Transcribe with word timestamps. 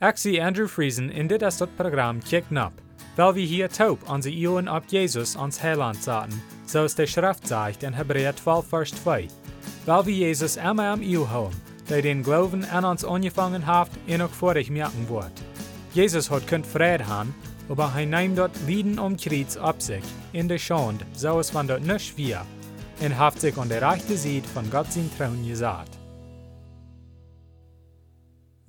Zie 0.00 0.40
Andrew 0.40 0.66
Friesen 0.66 1.10
in 1.10 1.26
dit 1.26 1.42
is 1.42 1.56
dat 1.56 1.76
programma 1.76 2.20
Kick 2.24 2.50
Nap, 2.50 2.72
weil 3.16 3.34
wir 3.34 3.46
hier 3.46 3.68
taub 3.68 4.08
onze 4.08 4.30
Ohren 4.30 4.68
ab 4.68 4.84
Jesus 4.88 5.36
ans 5.36 5.58
Heiland 5.60 6.02
zaten, 6.02 6.42
zoals 6.66 6.94
de 6.94 7.06
Schrift 7.06 7.46
zegt 7.46 7.82
in 7.82 7.92
Hebräer 7.92 8.34
12 8.34 8.66
vers 8.66 8.90
2. 8.90 9.28
Weil 9.84 10.06
wir 10.06 10.14
Jesus 10.14 10.56
immer 10.56 10.92
am 10.92 11.02
Eeuw 11.02 11.28
houden, 11.28 11.60
der 11.88 12.00
den 12.00 12.22
Glauben 12.22 12.64
an 12.64 12.84
uns 12.84 13.04
angefangen 13.04 13.66
hat 13.66 13.90
en 14.06 14.22
ook 14.22 14.34
vorig 14.34 14.70
merken 14.70 15.06
wordt. 15.06 15.42
Jesus 15.92 16.30
hat 16.30 16.46
kunt 16.46 16.66
vrede 16.66 17.04
haben, 17.04 17.34
aber 17.68 17.92
hij 17.92 18.06
neemt 18.06 18.36
dort 18.36 18.56
Lieden 18.66 18.98
um 18.98 19.16
Kreuz 19.16 19.56
ab 19.56 19.82
sich, 19.82 20.04
in 20.32 20.48
der 20.48 20.58
Schande, 20.58 21.04
so 21.14 21.38
es 21.38 21.52
van 21.52 21.66
dort 21.66 21.84
nicht 21.84 22.16
wir, 22.16 22.46
und 23.00 23.18
haft 23.18 23.40
sich 23.40 23.58
an 23.58 23.68
der 23.68 23.82
rechte 23.82 24.16
Seite 24.16 24.48
von 24.48 24.70
Gott 24.70 24.92
sein 24.92 25.10
Trauen 25.18 25.46
gesagt. 25.46 25.99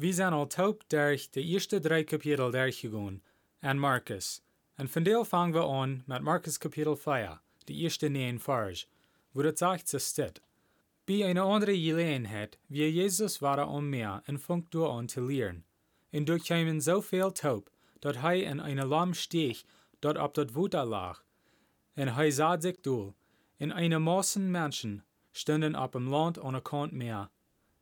Wir 0.02 0.16
sind 0.16 0.34
al 0.34 0.50
taub 0.50 0.90
durch 0.90 1.30
die 1.30 1.54
ersten 1.54 1.80
drei 1.80 2.04
Kapitel 2.04 2.52
durchgegangen 2.52 3.22
an 3.62 3.78
Markus. 3.78 4.42
Und 4.80 4.90
von 4.90 5.04
der 5.04 5.24
fangen 5.24 5.54
wir 5.54 5.68
an 5.68 6.04
mit 6.08 6.24
Markus 6.24 6.60
Kapitel 6.60 6.96
4, 6.96 7.40
die 7.68 7.84
erste 7.84 8.10
neun 8.10 8.40
Vers, 8.40 8.88
wo 9.32 9.44
das 9.44 9.60
sagt, 9.60 9.88
so 9.88 10.00
steht. 10.00 10.42
Bei 11.06 11.24
einer 11.24 11.44
anderen 11.44 11.76
Gelegenheit, 11.76 12.58
wie 12.68 12.88
Jesus 12.88 13.44
war 13.44 13.60
am 13.60 13.92
Meer 13.92 14.24
und 14.28 14.40
funkt 14.40 14.74
durch 14.74 14.92
an 14.92 15.08
zu 15.08 15.28
lehren. 15.28 15.66
Und 16.12 16.28
dort 16.28 16.48
kamen 16.48 16.82
so 16.82 17.00
viel 17.04 17.32
taub, 17.32 17.70
dat 18.00 18.24
hij 18.24 18.42
in 18.42 18.60
eine 18.60 18.86
lam 18.86 19.14
steeg, 19.14 19.64
dat 20.00 20.18
op 20.18 20.34
dat 20.34 20.52
water 20.56 20.84
lag. 20.84 21.24
En 21.94 22.08
hij 22.16 22.32
sah 22.32 22.60
sich 22.60 22.82
doel, 22.82 23.14
en 23.60 23.72
eine 23.72 24.00
Massen 24.00 24.50
Menschen 24.50 25.04
stonden 25.32 25.76
op 25.76 25.92
dem 25.92 26.10
Land 26.10 26.40
aan 26.40 26.54
de 26.54 26.62
kant 26.62 26.92
meer. 26.92 27.30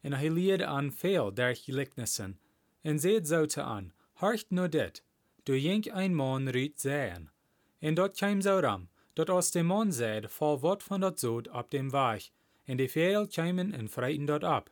En 0.02 0.34
leerde 0.34 0.66
an 0.66 0.92
veel 0.92 1.34
der 1.34 1.56
Gelijknissen, 1.56 2.40
en 2.82 3.00
zeet 3.00 3.28
zo 3.28 3.46
te 3.46 3.64
an, 3.64 3.94
harcht 4.14 4.52
nur 4.52 4.70
dit, 4.70 5.04
du 5.44 5.54
jink 5.54 5.88
ein 5.88 6.16
Mann 6.16 6.48
riet 6.48 6.80
sehen. 6.80 7.30
En 7.80 7.94
dort 7.94 8.18
kwam 8.18 8.42
zo 8.42 8.60
ram, 8.60 8.90
dat 9.14 9.30
als 9.30 9.52
de 9.52 9.64
man 9.64 9.94
zeid, 9.94 10.32
val 10.32 10.60
wat 10.60 10.84
van 10.84 11.00
dat 11.00 11.20
zoot 11.20 11.50
op 11.50 11.72
dem 11.72 11.90
Weg, 11.90 12.30
en 12.64 12.78
de 12.78 12.90
veel 12.90 13.28
kwamen 13.28 13.74
en 13.74 13.90
freiten 13.90 14.26
dort 14.26 14.44
ab. 14.44 14.70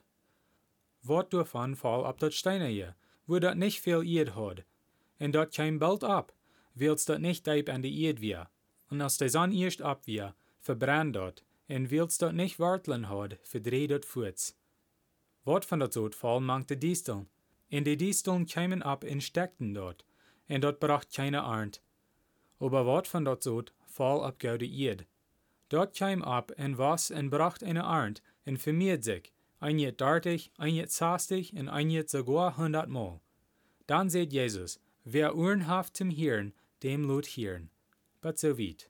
Wat 1.02 1.32
daarvan 1.32 1.76
val 1.76 2.04
op 2.04 2.20
dat 2.20 2.34
steinerje, 2.34 2.96
wo 3.26 3.40
dat 3.40 3.56
nicht 3.56 3.82
veel 3.82 4.04
eerd 4.04 4.30
had, 4.30 4.64
en 5.18 5.32
dat 5.32 5.50
kwam 5.50 5.78
bald 5.78 6.04
ab, 6.04 6.34
wils 6.74 7.06
dat 7.06 7.20
nicht 7.20 7.44
diep 7.44 7.70
an 7.70 7.82
de 7.82 7.92
eerd 7.92 8.20
weer. 8.20 8.50
En 8.90 9.02
als 9.02 9.18
de 9.18 9.30
zon 9.30 9.52
eerst 9.52 9.82
ab 9.82 10.06
weer, 10.06 10.34
verbrand 10.60 11.14
dat, 11.14 11.44
en 11.66 11.88
wils 11.88 12.18
dat 12.18 12.34
nicht 12.34 12.58
wartelen 12.58 13.04
had, 13.04 13.36
verdreht 13.42 13.90
dat 13.90 14.06
voets. 14.06 14.56
Wat 15.48 15.66
van 15.66 15.80
dat 15.80 15.94
zoot 15.94 16.16
val 16.16 16.42
mankte 16.42 16.78
disteln, 16.78 17.30
en 17.68 17.84
de 17.84 17.96
disteln 17.96 18.46
kwamen 18.46 18.82
ab 18.82 19.04
en 19.04 19.22
steckten 19.22 19.74
dort, 19.74 20.06
en 20.46 20.60
dat 20.60 20.80
bracht 20.80 21.14
keine 21.14 21.42
Arndt. 21.42 21.82
Aber 22.60 22.84
wat 22.84 23.08
van 23.08 23.38
val 23.86 24.20
op 24.20 24.34
gouden 24.38 24.72
eerd. 24.72 25.06
Dort 25.68 25.96
kwam 25.96 26.22
ab 26.22 26.52
en 26.52 26.76
was 26.76 27.10
en 27.10 27.30
bracht 27.30 27.64
eine 27.64 27.84
Arndt, 27.84 28.22
en 28.44 28.58
vermeerd 28.58 29.04
sich, 29.04 29.32
ein 29.60 29.80
jet 29.80 29.98
dartig, 29.98 30.52
ein 30.58 30.76
jet 30.76 30.92
zastig, 30.92 31.54
en 31.54 31.70
ein 31.70 31.90
jet 31.90 32.10
sogar 32.10 32.58
hundertmal. 32.58 33.20
Dan 33.86 34.10
seht 34.10 34.34
Jesus, 34.34 34.80
wer 35.04 35.36
Ohren 35.36 35.68
haft 35.68 35.96
zum 35.96 36.10
Hirn, 36.10 36.54
dem 36.84 37.04
lot 37.04 37.26
Hirn. 37.26 37.70
But 38.22 38.38
so 38.38 38.58
weit. 38.58 38.90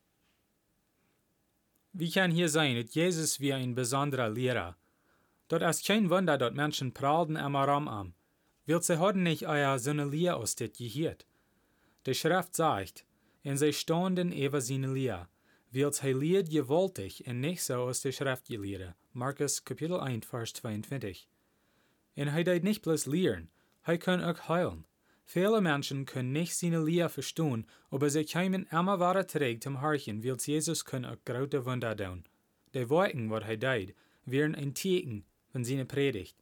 Wie 1.94 2.12
kann 2.12 2.32
hier 2.32 2.50
sein, 2.50 2.76
dass 2.76 2.96
Jesus 2.96 3.40
wie 3.40 3.54
ein 3.54 3.76
besonderer 3.76 4.30
Lehrer? 4.30 4.76
Dort 5.50 5.62
ist 5.64 5.86
kein 5.86 6.10
Wunder, 6.10 6.38
dass 6.38 6.54
Menschen 6.54 6.94
pralden 6.94 7.38
am 7.38 7.56
Aram 7.56 7.88
am. 7.88 8.14
Will 8.66 8.82
sie 8.82 9.00
haben 9.00 9.24
nicht 9.24 9.48
euer 9.48 9.78
Lehre 9.78 10.36
aus 10.36 10.56
dit 10.56 10.78
gehört. 10.78 11.26
Die 12.06 12.14
Schrift 12.14 12.56
sagt, 12.56 13.06
und 13.46 13.58
sie 13.58 13.72
standen 13.72 14.34
über 14.34 14.60
seine 14.60 14.92
Lehre, 14.92 15.30
weil 15.72 15.94
sie 15.94 16.12
lehrt 16.12 16.50
gewaltig 16.50 17.26
und 17.26 17.40
nicht 17.40 17.64
so 17.64 17.76
aus 17.76 18.02
der 18.02 18.12
Schrift 18.12 18.48
gelehrt. 18.48 18.94
Markus 19.14 19.64
Kapitel 19.64 20.00
1, 20.00 20.26
Vers 20.26 20.52
22. 20.54 21.30
Und 22.18 22.28
er 22.28 22.44
deed 22.44 22.66
nicht 22.66 22.82
bloß 22.82 23.06
lehren, 23.06 23.50
er 23.84 23.98
kann 23.98 24.22
auch 24.22 24.50
heilen. 24.50 24.86
Viele 25.24 25.62
Menschen 25.62 26.06
können 26.06 26.34
nicht 26.34 26.56
seine 26.56 27.10
verstehen, 27.10 27.66
aber 27.90 28.10
sie 28.10 28.26
kämen 28.26 28.68
immer 28.70 29.00
weiter 29.00 29.28
zurück 29.28 29.64
zum 29.64 29.80
Harchen, 29.80 30.26
weil 30.26 30.38
Jesus 30.42 30.84
kann 30.84 31.06
auch 31.06 31.18
große 31.24 31.66
Wunder 31.66 31.96
tun. 31.96 32.26
Die 32.74 32.90
Worten, 32.90 33.30
was 33.30 33.44
er 33.48 33.58
deed, 33.58 33.96
wären 34.26 34.56
ein 34.56 34.74
Teken 34.74 35.26
von 35.58 35.64
seiner 35.64 35.86
Predigt. 35.86 36.38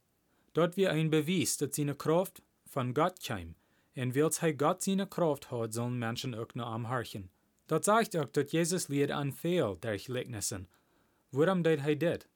Dort 0.52 0.76
wir 0.76 0.90
ein 0.90 1.08
Beweis, 1.08 1.56
dass 1.56 1.74
seine 1.74 1.94
Kraft 1.94 2.42
von 2.66 2.92
Gott 2.92 3.18
kam, 3.24 3.54
und 3.96 4.14
weil 4.14 4.28
er 4.42 4.52
Gott 4.52 4.82
seine 4.82 5.06
Kraft 5.06 5.50
hat, 5.50 5.72
sollen 5.72 5.98
Menschen 5.98 6.34
auch 6.34 6.54
noch 6.54 6.66
am 6.66 6.90
Harchen. 6.90 7.30
Dort 7.66 7.84
sagt 7.86 8.14
auch, 8.14 8.28
dass 8.28 8.52
Jesus 8.52 8.90
lehrt 8.90 9.12
an 9.12 9.32
viel 9.32 9.78
der 9.82 9.96
Gleichnissen. 9.96 10.68
Warum 11.30 11.62
deed 11.62 11.80
er 11.86 11.96
das? 11.96 12.28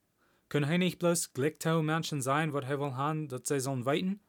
Können 0.49 0.71
er 0.71 0.79
nicht 0.79 0.99
bloß 0.99 1.35
Glücktau 1.35 1.83
Menschen 1.83 2.23
sein, 2.23 2.55
was 2.55 2.65
er 2.65 2.81
will 2.81 2.95
haben, 2.95 3.29
dass 3.29 3.47
sie 3.47 3.61
sollen 3.61 3.85
weiten? 3.85 4.21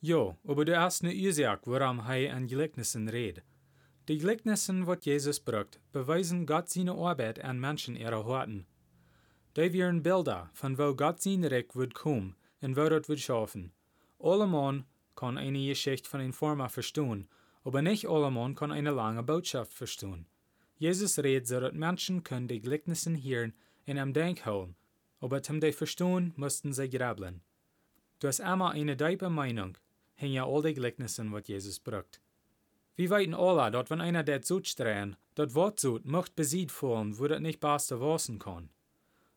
Ja, 0.00 0.36
aber 0.44 0.64
du 0.64 0.76
hast 0.76 1.04
eine 1.04 1.14
Ursache, 1.14 1.60
warum 1.66 2.00
er 2.00 2.34
an 2.34 2.48
Gleichnissen 2.48 3.08
redet. 3.08 3.44
Die 4.08 4.18
Gleichnissen, 4.18 4.88
was 4.88 5.04
Jesus 5.04 5.38
brucht, 5.38 5.78
beweisen 5.92 6.44
Gott 6.44 6.70
seine 6.70 6.94
Arbeit 6.94 7.44
an 7.44 7.60
Menschen 7.60 7.94
ihrer 7.94 8.24
Horten. 8.24 8.66
Die 9.56 9.72
wären 9.72 10.02
Bilder, 10.02 10.50
von 10.52 10.78
wo 10.78 10.94
Gott 10.94 11.22
sein 11.22 11.44
Reich 11.44 11.74
wird 11.74 11.94
kommen 11.94 12.34
und 12.60 12.76
wo 12.76 12.88
dort 12.88 13.08
wird 13.08 13.20
schaffen. 13.20 13.70
Allemann 14.18 14.84
kann 15.14 15.38
eine 15.38 15.64
Geschichte 15.64 16.10
von 16.10 16.20
einer 16.20 16.32
Forma 16.32 16.68
verstehen, 16.68 17.28
aber 17.62 17.80
nicht 17.80 18.08
allemann 18.08 18.56
kann 18.56 18.72
eine 18.72 18.90
lange 18.90 19.22
Botschaft 19.22 19.72
verstehen. 19.72 20.26
Jesus 20.76 21.20
redet, 21.20 21.46
so 21.46 21.60
dass 21.60 21.72
Menschen 21.72 22.24
können 22.24 22.48
die 22.48 22.60
Gleichnissen 22.60 23.16
hören 23.16 23.54
und 23.86 23.98
am 23.98 24.12
Denk 24.12 24.44
holen, 24.44 24.74
aber 25.20 25.40
zum 25.40 25.60
die 25.60 25.70
verstehen, 25.70 26.32
mussten 26.34 26.72
sie 26.72 26.90
grabeln. 26.90 27.40
Du 28.18 28.26
hast 28.26 28.40
immer 28.40 28.72
eine 28.72 28.96
tiefe 28.96 29.30
Meinung, 29.30 29.78
hing 30.16 30.32
ja 30.32 30.46
all 30.46 30.62
die 30.62 30.74
Gleichnissen, 30.74 31.32
was 31.32 31.46
Jesus 31.46 31.78
brucht. 31.78 32.20
Wir 32.96 33.10
weiten 33.10 33.34
alle, 33.34 33.70
dass 33.70 33.88
wenn 33.88 34.00
einer 34.00 34.24
der 34.24 34.42
Zut 34.42 34.66
strehen, 34.66 35.14
dat 35.36 35.54
Wort 35.54 35.78
zut, 35.78 36.06
mocht 36.06 36.34
besiegt 36.34 36.72
fallen, 36.72 37.16
wo 37.20 37.28
dat 37.28 37.40
nicht 37.40 37.60
baste 37.60 38.00
wasen 38.00 38.40
kann. 38.40 38.70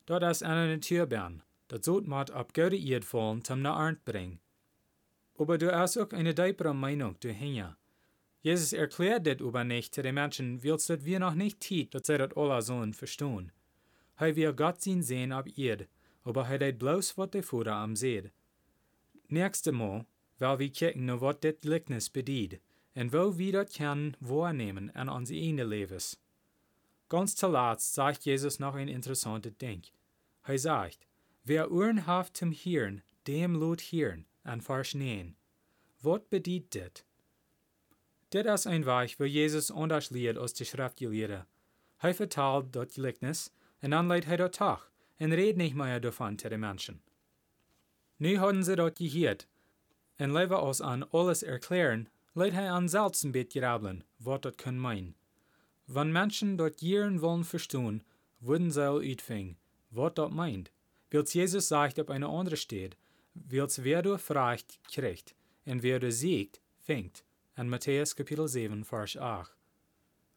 Dort 0.07 0.23
ist 0.23 0.41
einer 0.41 0.67
Naturbern, 0.67 1.43
dat 1.67 1.83
Zut 1.83 2.07
mat 2.07 2.31
ab 2.31 2.53
fallen, 2.55 3.43
zum 3.43 3.61
na 3.61 3.73
Arndt 3.73 4.05
bring. 4.05 4.39
Aber 5.37 5.57
du 5.57 5.69
hast 5.71 5.97
auch 5.97 6.11
eine 6.13 6.33
deipere 6.33 6.73
Meinung, 6.73 7.17
du 7.19 7.29
hinja. 7.29 7.77
Jesus 8.41 8.71
erklärt 8.71 9.25
dit 9.25 9.41
aber 9.41 9.65
nicht 9.65 9.93
zu 9.93 10.01
den 10.01 10.15
Menschen, 10.15 10.63
willst 10.63 10.89
dat 10.89 11.03
wir 11.03 11.19
noch 11.19 11.35
nicht 11.35 11.59
tiet, 11.59 11.93
dat 11.93 12.05
sie 12.05 12.17
dat 12.17 12.37
alle 12.37 12.61
sollen 12.61 12.93
verstehen. 12.93 13.51
Hij 14.15 14.35
wir 14.37 14.53
Gott 14.53 14.81
zien 14.81 15.03
sehen 15.03 15.33
ab 15.33 15.47
Erd, 15.57 15.89
aber 16.23 16.47
hij 16.47 16.57
deed 16.57 16.79
bloß 16.79 17.17
wat 17.17 17.33
de 17.33 17.43
Vater 17.43 17.73
am 17.73 17.95
seht. 17.97 18.31
Nächste 19.27 19.73
Mal, 19.73 20.05
weil 20.39 20.59
wir 20.59 20.71
kijken 20.71 21.05
naar 21.05 21.19
wat 21.19 21.41
dit 21.41 21.61
Gleichnis 21.61 22.09
bedient, 22.09 22.61
en 22.93 23.11
wo 23.11 23.37
wir 23.37 23.51
dat 23.51 23.73
können 23.73 24.15
wahrnehmen 24.21 24.89
an 24.95 25.09
onze 25.09 25.33
eigene 25.33 25.65
Levens. 25.65 26.17
Ganz 27.09 27.35
zuletzt 27.35 27.93
sagt 27.93 28.25
Jesus 28.25 28.59
noch 28.59 28.75
ein 28.75 28.87
interessantes 28.87 29.57
Ding. 29.57 29.83
Er 30.49 30.57
sagt, 30.57 31.05
wer 31.43 31.69
Ohren 31.69 32.07
hat 32.07 32.37
zum 32.37 32.53
Hirn, 32.53 33.01
dem 33.27 33.53
lot 33.53 33.81
Hirn, 33.81 34.25
an 34.45 34.61
Vers 34.61 34.93
9. 34.93 35.35
Wat 36.01 36.29
bedient 36.29 36.73
dit? 36.73 37.03
Dit 38.31 38.45
ist 38.45 38.65
ein 38.65 38.85
Weg, 38.85 39.19
wo 39.19 39.25
Jesus 39.25 39.71
anders 39.71 40.09
lehrt 40.09 40.37
aus 40.37 40.53
der 40.53 40.63
Schriftgelehrte. 40.63 41.45
Er 41.99 42.13
vertelt 42.13 42.73
das 42.73 42.93
Gleichnis, 42.93 43.51
und 43.81 43.91
dann 43.91 44.07
leidt 44.07 44.25
er 44.27 44.37
dort 44.37 44.55
Tag, 44.55 44.89
und 45.19 45.33
redet 45.33 45.57
nicht 45.57 45.75
mehr 45.75 45.99
davon 45.99 46.39
zu 46.39 46.47
den 46.47 46.61
Menschen. 46.61 47.01
Nu 48.17 48.37
haben 48.37 48.63
sie 48.63 48.77
dort 48.77 48.99
gehört, 48.99 49.49
und 50.17 50.33
lieber 50.33 50.63
als 50.63 50.79
an 50.79 51.03
alles 51.11 51.43
erklären, 51.43 52.07
leidt 52.35 52.53
er 52.53 52.73
an 52.73 52.87
selbst 52.87 53.25
ein 53.25 53.33
bisschen 53.33 53.61
grabeln, 53.61 54.05
was 54.17 54.39
das 54.39 54.55
kann 54.55 54.79
meinen. 54.79 55.15
Wenn 55.87 56.13
Menschen 56.13 56.57
dort 56.57 56.81
Jieren 56.81 57.21
wollen 57.21 57.43
verstehen, 57.43 58.01
würden 58.39 58.71
sie 58.71 58.89
uitfingen, 58.89 59.57
was 59.89 60.13
das 60.15 60.31
meint. 60.31 60.71
Wils 61.09 61.33
Jesus 61.33 61.67
sagt 61.67 61.99
auf 61.99 62.09
eine 62.09 62.27
andere 62.27 62.57
steht, 62.57 62.97
wils 63.33 63.83
wer 63.83 64.01
du 64.01 64.17
fragt, 64.17 64.79
kriegt, 64.91 65.35
und 65.65 65.83
wer 65.83 65.99
du 65.99 66.11
siegt, 66.11 66.61
fängt. 66.79 67.23
In 67.55 67.69
Matthäus 67.69 68.15
Kapitel 68.15 68.47
7, 68.47 68.83
Vers 68.83 69.17
8. 69.17 69.55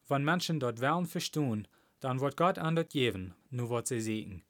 Wenn 0.07 0.23
Menschen 0.23 0.59
dort 0.59 0.81
wollen 0.81 1.05
verstehen, 1.05 1.67
dann 1.99 2.19
wird 2.19 2.35
Gott 2.35 2.57
an 2.57 2.75
dort 2.75 2.89
geben, 2.89 3.35
nur 3.49 3.69
was 3.69 3.89
sie 3.89 4.01
siegen. 4.01 4.43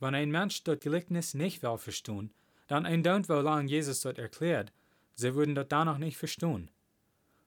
Wenn 0.00 0.14
ein 0.14 0.30
Mensch 0.30 0.62
dort 0.64 0.80
Gleichnis 0.80 1.34
nicht 1.34 1.62
will 1.62 1.78
verstehen, 1.78 2.32
dann 2.66 2.86
ein 2.86 3.02
Daunt, 3.02 3.28
wo 3.28 3.34
lang 3.34 3.66
Jesus 3.66 4.00
dort 4.00 4.18
erklärt, 4.18 4.72
sie 5.14 5.34
würden 5.34 5.54
dort 5.54 5.72
danach 5.72 5.98
nicht 5.98 6.16
verstehen. 6.16 6.70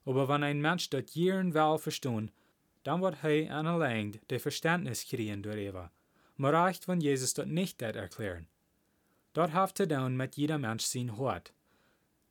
Aber 0.05 0.27
wenn 0.27 0.43
ein 0.43 0.61
Mensch 0.61 0.89
dort 0.89 1.11
Jieren 1.11 1.53
will 1.53 1.77
verstehen, 1.77 2.31
dann 2.83 3.01
wird 3.01 3.23
er 3.23 3.55
an 3.55 3.67
allein 3.67 4.19
der 4.29 4.39
Verständnis 4.39 5.05
kriegen 5.05 5.43
darüber. 5.43 5.91
Man 6.41 6.55
reicht, 6.55 6.87
wenn 6.87 6.99
Jesus 6.99 7.35
dort 7.35 7.49
nicht 7.49 7.81
das 7.81 7.95
erklären. 7.95 8.47
Dort 9.33 9.53
haft 9.53 9.79
er 9.79 9.85
dann 9.85 10.17
mit 10.17 10.37
jeder 10.37 10.57
Mensch 10.57 10.85
sein 10.85 11.15
Hort. 11.17 11.53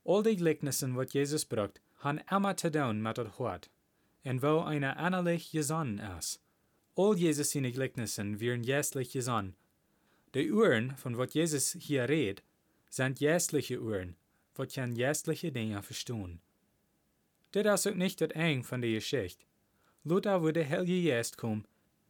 Al 0.04 0.24
die 0.24 0.36
gelijkenissen 0.36 0.96
wat 0.96 1.12
Jezus 1.12 1.44
brukt, 1.44 1.80
han 1.94 2.20
immer 2.28 2.56
te 2.56 2.70
doen 2.70 3.02
met 3.02 3.18
het 3.18 3.28
hart, 3.38 3.70
en 4.24 4.40
wo 4.40 4.64
eine 4.64 4.96
annerlich 4.96 5.50
gesonnen 5.50 6.00
is. 6.18 6.40
Al 6.96 7.14
Jezus 7.14 7.50
zijn 7.50 7.72
gelijkenissen 7.72 8.38
wären 8.38 8.64
jästlich 8.64 9.12
gesonnen. 9.12 9.54
De 10.32 10.44
uren 10.44 10.98
van 10.98 11.14
wat 11.14 11.32
Jezus 11.32 11.72
hier 11.78 12.06
redt, 12.06 12.42
zijn 12.88 13.12
jästliche 13.12 13.76
uren, 13.76 14.16
wat 14.54 14.72
kan 14.72 14.94
jästliche 14.94 15.50
dingen 15.52 15.84
verstaan. 15.84 16.40
Dit 17.50 17.64
is 17.64 17.86
ook 17.86 17.94
niet 17.96 18.18
het 18.18 18.32
eng 18.32 18.62
van 18.62 18.80
de 18.80 18.92
Geschichte. 18.92 19.44
Luther 20.02 20.40
würde 20.40 20.64
Heilige 20.64 21.08
Geist 21.08 21.36
kommen 21.36 21.64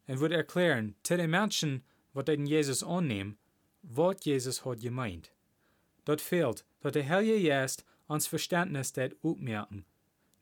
und 0.07 0.21
würde 0.21 0.37
erklären, 0.37 0.95
zu 1.03 1.17
den 1.17 1.31
Menschen, 1.31 1.83
wat 2.13 2.27
den 2.27 2.47
Jesus 2.47 2.83
annehmen, 2.83 3.39
wat 3.83 4.25
Jesus 4.25 4.65
hat 4.65 4.81
gemeint. 4.81 5.33
Dort 6.05 6.21
fehlt, 6.21 6.65
dat 6.81 6.95
der 6.95 7.09
Heilige 7.09 7.49
Geist 7.49 7.85
ans 8.09 8.27
Verständnis 8.27 8.93
det 8.93 9.15
opmerken. 9.23 9.85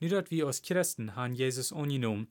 Nu 0.00 0.08
dat 0.08 0.30
wir 0.30 0.46
als 0.46 0.62
Christen 0.62 1.16
han 1.16 1.34
Jesus 1.34 1.72
angenommen, 1.72 2.28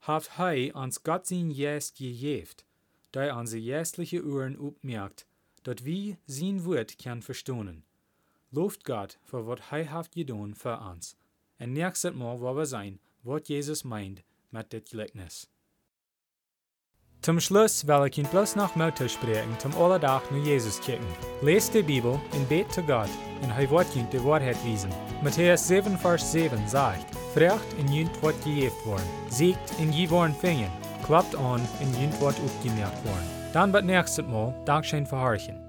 haft 0.00 0.36
hij 0.36 0.72
ans 0.74 1.02
Gott 1.02 1.26
sein 1.26 1.52
Geist 1.54 1.96
gegeft, 1.96 2.64
da 3.12 3.22
er 3.22 3.36
unsere 3.36 3.62
geistliche 3.62 4.22
Uhren 4.22 4.58
opmerkt, 4.58 5.26
dat 5.62 5.84
wir 5.84 6.16
sein 6.26 6.64
Wort 6.64 6.98
kann 6.98 7.22
verstonen. 7.22 7.84
Loft 8.50 8.84
Gott 8.84 9.18
für 9.24 9.46
wat 9.46 9.70
hij 9.70 9.86
haft 9.86 10.14
gedaan 10.14 10.54
für 10.54 10.78
uns. 10.80 11.16
En 11.58 11.72
nächstes 11.72 12.14
Mal, 12.14 12.40
wo 12.40 12.56
wir 12.56 12.66
sein, 12.66 12.98
wat 13.22 13.48
Jesus 13.48 13.84
meint 13.84 14.22
mit 14.50 14.72
dit 14.72 14.88
gelijknis. 14.88 15.48
Zum 17.22 17.38
Schluss 17.38 17.86
will 17.86 18.06
ich 18.06 18.16
ihn 18.16 18.24
bloß 18.24 18.56
noch 18.56 18.76
Mutter 18.76 19.06
sprechen, 19.06 19.54
zum 19.58 19.76
Alledach 19.76 20.22
nur 20.30 20.42
Jesus 20.42 20.80
kicken. 20.80 21.06
Lest 21.42 21.74
die 21.74 21.82
Bibel 21.82 22.18
und 22.32 22.48
bet 22.48 22.72
zu 22.72 22.82
Gott, 22.82 23.10
und 23.42 23.50
er 23.50 23.70
wird 23.70 23.94
ihn 23.94 24.08
die 24.10 24.24
Wahrheit 24.24 24.56
wiesen. 24.64 24.90
Matthäus 25.22 25.68
7, 25.68 25.98
Vers 25.98 26.32
7 26.32 26.66
sagt, 26.66 27.04
Frecht 27.34 27.74
in 27.78 27.92
jünt 27.92 28.22
wird 28.22 28.42
gejeft 28.42 28.86
worden, 28.86 29.04
siegt 29.28 29.78
in 29.78 29.92
je 29.92 30.08
worden 30.08 30.34
fingen, 30.34 30.70
klappt 31.04 31.36
an 31.36 31.60
in 31.80 32.00
jünt 32.00 32.18
wird 32.22 32.40
aufgemerkt 32.40 33.04
worden. 33.04 33.30
Dann 33.52 33.70
wird 33.74 33.84
nächstes 33.84 34.26
Mal 34.26 34.54
Dankeschön 34.64 35.04
verharchen. 35.04 35.59